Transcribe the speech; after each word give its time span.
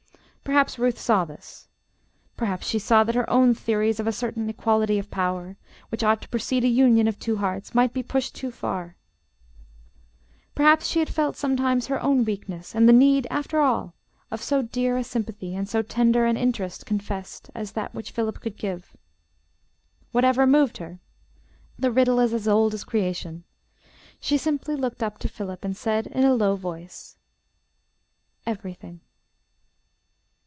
Perhaps 0.43 0.77
Ruth 0.77 0.99
saw 0.99 1.23
this. 1.23 1.69
Perhaps 2.35 2.67
she 2.67 2.77
saw 2.77 3.05
that 3.05 3.15
her 3.15 3.29
own 3.29 3.53
theories 3.53 4.01
of 4.01 4.07
a 4.07 4.11
certain 4.11 4.49
equality 4.49 4.99
of 4.99 5.09
power, 5.09 5.55
which 5.87 6.03
ought 6.03 6.21
to 6.23 6.27
precede 6.27 6.65
a 6.65 6.67
union 6.67 7.07
of 7.07 7.17
two 7.17 7.37
hearts, 7.37 7.73
might 7.73 7.93
be 7.93 8.03
pushed 8.03 8.35
too 8.35 8.51
far. 8.51 8.97
Perhaps 10.53 10.87
she 10.87 10.99
had 10.99 11.07
felt 11.09 11.37
sometimes 11.37 11.87
her 11.87 12.01
own 12.03 12.25
weakness 12.25 12.75
and 12.75 12.89
the 12.89 12.93
need 12.93 13.27
after 13.29 13.61
all 13.61 13.93
of 14.29 14.41
so 14.41 14.61
dear 14.61 14.97
a 14.97 15.05
sympathy 15.05 15.55
and 15.55 15.69
so 15.69 15.81
tender 15.81 16.25
an 16.25 16.35
interest 16.35 16.85
confessed, 16.85 17.49
as 17.55 17.71
that 17.71 17.95
which 17.95 18.11
Philip 18.11 18.41
could 18.41 18.57
give. 18.57 18.97
Whatever 20.11 20.45
moved 20.45 20.79
her 20.79 20.99
the 21.79 21.91
riddle 21.93 22.19
is 22.19 22.33
as 22.33 22.45
old 22.49 22.73
as 22.73 22.83
creation 22.83 23.45
she 24.19 24.37
simply 24.37 24.75
looked 24.75 25.01
up 25.01 25.17
to 25.19 25.29
Philip 25.29 25.63
and 25.63 25.77
said 25.77 26.07
in 26.07 26.25
a 26.25 26.35
low 26.35 26.57
voice, 26.57 27.15
"Everything." 28.45 28.99